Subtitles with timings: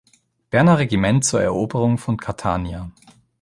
[0.49, 2.89] Berner Regiment zur Eroberung von Catania.